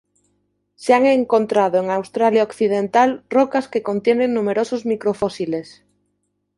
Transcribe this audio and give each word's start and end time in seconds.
Se 0.73 0.95
han 0.95 1.05
encontrado 1.05 1.77
en 1.77 1.91
Australia 1.91 2.41
occidental 2.41 3.23
rocas 3.29 3.67
que 3.67 3.83
contienen 3.83 4.33
numerosos 4.33 4.83
microfósiles. 4.83 5.83